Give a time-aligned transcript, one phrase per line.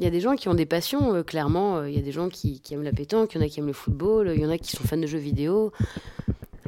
[0.00, 1.76] Il y a des gens qui ont des passions, euh, clairement.
[1.76, 3.60] Euh, Il y a des gens qui, aiment la pétanque, il y en a qui
[3.60, 5.72] aiment le football, il y en a qui sont fans de jeux vidéo.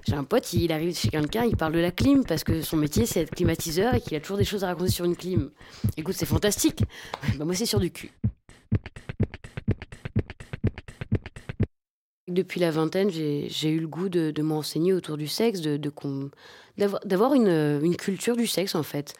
[0.06, 2.76] J'ai un pote, il arrive chez quelqu'un, il parle de la clim parce que son
[2.76, 5.50] métier c'est être climatiseur et qu'il a toujours des choses à raconter sur une clim.
[5.96, 6.82] Écoute, c'est fantastique.
[7.38, 8.10] Bah, moi, c'est sur du cul.
[12.28, 18.36] Depuis la vingtaine, j'ai eu le goût de, m'enseigner autour du sexe, d'avoir une culture
[18.36, 19.14] du sexe en fait.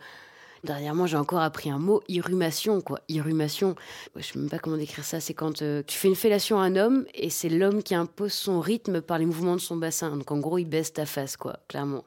[0.65, 3.01] Dernièrement, j'ai encore appris un mot, irrumation, quoi.
[3.09, 3.75] Irrumation.
[4.15, 5.19] Je sais même pas comment décrire ça.
[5.19, 8.33] C'est quand euh, tu fais une fellation à un homme et c'est l'homme qui impose
[8.33, 10.17] son rythme par les mouvements de son bassin.
[10.17, 12.05] Donc en gros, il baisse ta face, quoi, clairement.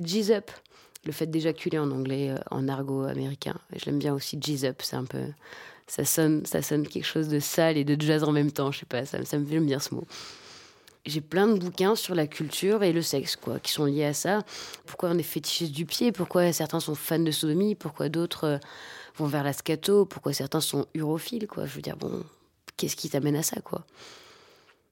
[0.00, 0.50] Jizz up.
[1.04, 3.56] Le fait d'éjaculer en anglais, euh, en argot américain.
[3.76, 4.80] Je l'aime bien aussi, jizz up.
[4.82, 5.26] C'est un peu.
[5.86, 8.72] Ça sonne, ça sonne quelque chose de sale et de jazz en même temps.
[8.72, 10.06] Je sais pas, ça, ça me fait bien ce mot
[11.06, 14.14] j'ai plein de bouquins sur la culture et le sexe, quoi, qui sont liés à
[14.14, 14.42] ça.
[14.86, 18.58] Pourquoi on est fétichiste du pied, pourquoi certains sont fans de sodomie, pourquoi d'autres euh,
[19.16, 21.46] vont vers la scato, pourquoi certains sont urophiles.
[21.56, 22.24] Je veux dire, bon,
[22.76, 23.84] qu'est-ce qui t'amène à ça, quoi?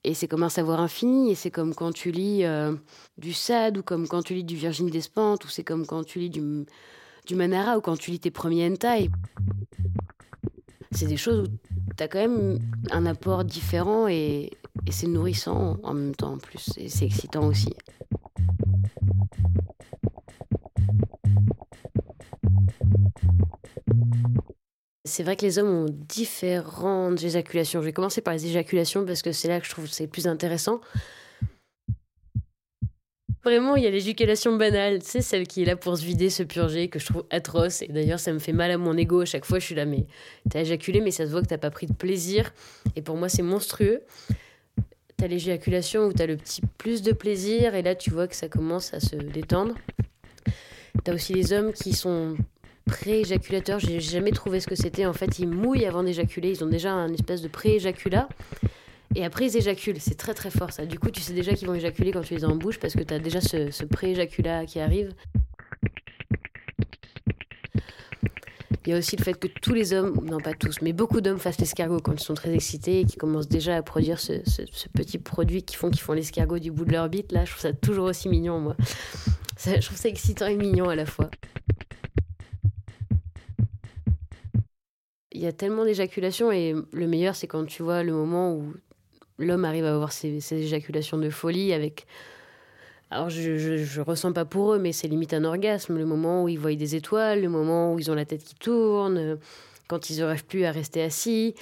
[0.05, 2.75] Et c'est comme un savoir infini, et c'est comme quand tu lis euh,
[3.19, 6.19] du Sade, ou comme quand tu lis du Virginie Despentes, ou c'est comme quand tu
[6.19, 6.67] lis du,
[7.27, 9.11] du Manara, ou quand tu lis tes premiers hentai.
[10.91, 11.53] C'est des choses où
[11.97, 12.59] t'as quand même
[12.91, 14.51] un apport différent et,
[14.87, 16.71] et c'est nourrissant en même temps en plus.
[16.77, 17.75] Et c'est excitant aussi.
[25.05, 27.81] C'est vrai que les hommes ont différentes éjaculations.
[27.81, 30.07] Je vais commencer par les éjaculations parce que c'est là que je trouve que c'est
[30.07, 30.81] plus intéressant.
[33.45, 36.31] Vraiment, il y a l'éjaculation banale, tu sais, celle qui est là pour se vider,
[36.31, 37.83] se purger, que je trouve atroce.
[37.83, 39.59] Et d'ailleurs, ça me fait mal à mon ego à chaque fois.
[39.59, 40.07] Je suis là, mais
[40.49, 42.55] t'as éjaculé, mais ça se voit que t'as pas pris de plaisir.
[42.95, 44.03] Et pour moi, c'est monstrueux.
[45.23, 48.49] T'as l'éjaculation où t'as le petit plus de plaisir, et là, tu vois que ça
[48.49, 49.77] commence à se détendre.
[51.05, 52.37] T'as aussi les hommes qui sont
[52.87, 53.79] pré-éjaculateurs.
[53.79, 55.07] J'ai jamais trouvé ce que c'était.
[55.07, 56.51] En fait, ils mouillent avant d'éjaculer.
[56.51, 58.29] Ils ont déjà un espèce de pré-éjaculat.
[59.15, 60.01] Et après, ils éjaculent.
[60.01, 60.87] C'est très très fort ça.
[60.87, 62.95] Du coup, tu sais déjà qu'ils vont éjaculer quand tu les as en bouche parce
[62.95, 65.15] que tu as déjà ce, ce pré-éjaculat qui arrive.
[68.85, 71.21] Il y a aussi le fait que tous les hommes, non pas tous, mais beaucoup
[71.21, 74.33] d'hommes fassent l'escargot quand ils sont très excités et qui commencent déjà à produire ce,
[74.93, 77.31] petit produit qui font qu'ils font l'escargot du bout de leur bite.
[77.31, 78.77] Là, je trouve ça toujours aussi mignon, moi.
[79.65, 81.31] Je trouve ça excitant et mignon à la fois.
[85.31, 88.75] Il y a tellement d'éjaculations et le meilleur, c'est quand tu vois le moment où
[89.39, 92.07] l'homme arrive à avoir ses éjaculations de folie avec.
[93.13, 95.99] Alors, je, je, ressens pas pour eux, mais c'est limite un orgasme.
[95.99, 98.55] Le moment où ils voient des étoiles, le moment où ils ont la tête qui
[98.55, 99.37] tourne, euh,
[99.87, 101.55] quand ils n'arrivent plus à rester assis,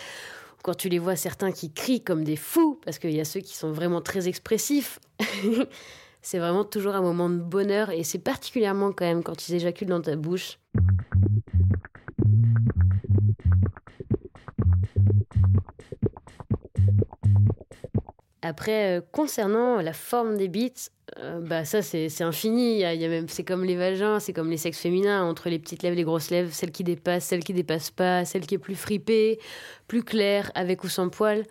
[0.62, 3.40] quand tu les vois certains qui crient comme des fous, parce qu'il y a ceux
[3.40, 5.00] qui sont vraiment très expressifs.
[6.22, 9.88] c'est vraiment toujours un moment de bonheur et c'est particulièrement quand même quand ils éjaculent
[9.88, 10.60] dans ta bouche.
[18.42, 22.74] Après, euh, concernant la forme des bites, euh, bah ça c'est infini.
[22.74, 25.22] Il y a, y a même c'est comme les vagins, c'est comme les sexes féminins
[25.24, 28.46] entre les petites lèvres, les grosses lèvres, celle qui dépasse, celle qui dépasse pas, celle
[28.46, 29.38] qui est plus fripée,
[29.86, 31.44] plus claire, avec ou sans poils.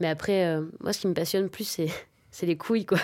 [0.00, 1.88] Mais après, euh, moi ce qui me passionne plus c'est
[2.30, 2.98] c'est les couilles quoi.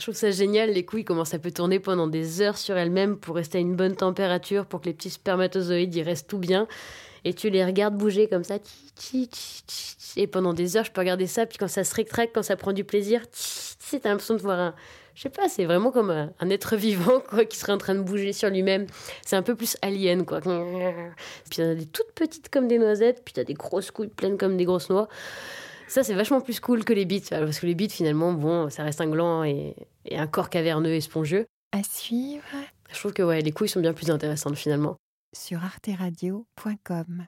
[0.00, 3.18] Je trouve ça génial, les couilles, comment ça peut tourner pendant des heures sur elles-mêmes
[3.18, 6.66] pour rester à une bonne température, pour que les petits spermatozoïdes y restent tout bien.
[7.26, 8.56] Et tu les regardes bouger comme ça.
[10.16, 11.44] Et pendant des heures, je peux regarder ça.
[11.44, 13.20] Puis quand ça se rétracte, quand ça prend du plaisir,
[13.90, 14.74] t'as l'impression de voir un.
[15.14, 17.94] Je sais pas, c'est vraiment comme un, un être vivant, quoi, qui serait en train
[17.94, 18.86] de bouger sur lui-même.
[19.26, 20.40] C'est un peu plus alien, quoi.
[20.40, 24.56] Puis a des toutes petites comme des noisettes, puis t'as des grosses couilles pleines comme
[24.56, 25.08] des grosses noix.
[25.90, 28.84] Ça, c'est vachement plus cool que les bites, parce que les bites, finalement, bon, ça
[28.84, 29.74] reste un gland et,
[30.04, 31.46] et un corps caverneux et spongieux.
[31.72, 32.44] À suivre
[32.92, 34.96] Je trouve que ouais, les couilles sont bien plus intéressantes finalement.
[35.36, 37.26] sur arteradio.com.